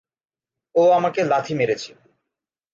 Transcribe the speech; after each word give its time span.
ও 0.75 0.83
আমাকে 0.97 1.21
লাথি 1.23 1.53
মারছে! 1.53 1.91